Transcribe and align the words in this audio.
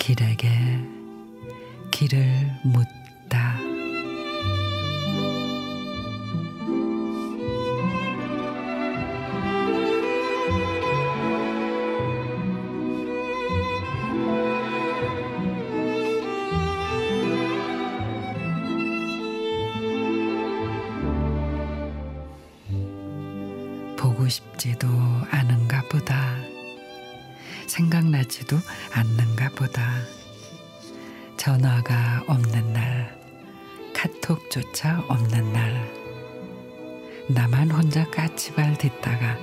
길에게 0.00 0.48
길을 1.90 2.26
묻다. 2.64 3.58
보고 23.98 24.26
싶지도 24.26 24.88
않은가 25.30 25.82
보다. 25.90 26.19
생각나지도 27.80 28.58
않는가 28.92 29.48
보다. 29.50 29.82
전화가 31.38 32.24
없는 32.26 32.74
날, 32.74 33.18
카톡조차 33.94 35.04
없는 35.08 35.52
날, 35.52 35.90
나만 37.28 37.70
혼자 37.70 38.04
까치발 38.10 38.76
딛다가 38.76 39.38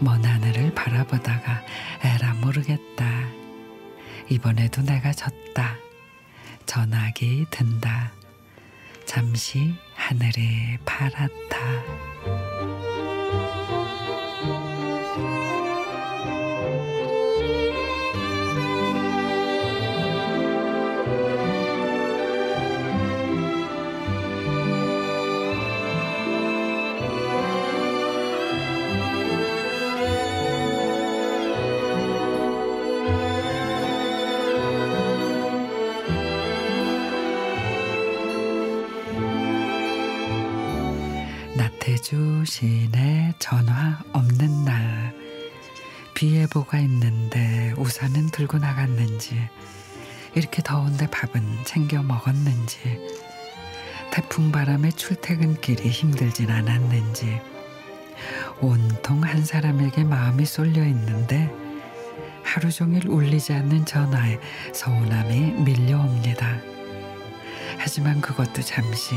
먼 0.00 0.24
하늘을 0.24 0.74
바라보다가 0.74 1.62
에라 2.02 2.34
모르겠다. 2.34 3.28
이번에도 4.28 4.82
내가 4.82 5.12
졌다. 5.12 5.76
전화기 6.66 7.46
든다. 7.50 8.12
잠시 9.04 9.74
하늘이 9.94 10.78
파랗다. 10.84 12.49
나태주 41.80 42.44
시인의 42.46 43.34
전화 43.38 44.00
없는 44.12 44.64
날 44.66 45.14
비 46.20 46.36
예보가 46.36 46.78
있는데 46.80 47.72
우산은 47.78 48.28
들고 48.28 48.58
나갔는지 48.58 49.48
이렇게 50.34 50.62
더운데 50.62 51.06
밥은 51.06 51.64
챙겨 51.64 52.02
먹었는지 52.02 52.78
태풍 54.12 54.52
바람에 54.52 54.90
출퇴근길이 54.90 55.88
힘들진 55.88 56.50
않았는지 56.50 57.40
온통 58.60 59.24
한 59.24 59.42
사람에게 59.42 60.04
마음이 60.04 60.44
쏠려 60.44 60.84
있는데 60.84 61.50
하루 62.42 62.70
종일 62.70 63.08
울리지 63.08 63.54
않는 63.54 63.86
전화에 63.86 64.38
서운함이 64.74 65.62
밀려옵니다. 65.62 66.58
하지만 67.78 68.20
그것도 68.20 68.60
잠시 68.60 69.14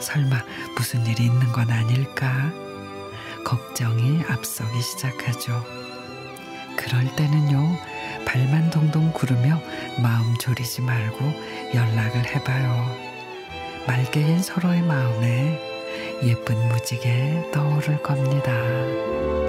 설마 0.00 0.36
무슨 0.76 1.04
일이 1.06 1.24
있는 1.24 1.52
건 1.52 1.70
아닐까? 1.70 2.52
걱정이 3.44 4.22
앞서기 4.28 4.80
시작하죠. 4.80 5.64
그럴 6.76 7.14
때는요, 7.16 7.76
발만 8.24 8.70
동동 8.70 9.12
구르며 9.12 9.60
마음 10.02 10.36
졸이지 10.38 10.82
말고 10.82 11.32
연락을 11.74 12.26
해봐요. 12.26 13.10
맑게 13.86 14.20
인 14.20 14.42
서로의 14.42 14.82
마음에 14.82 15.60
예쁜 16.22 16.68
무지개 16.68 17.50
떠오를 17.52 18.02
겁니다. 18.02 19.39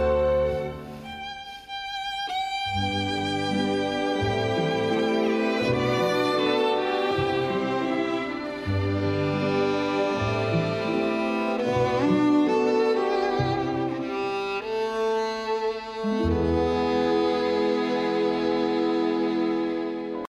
Mm-hmm. 16.03 16.30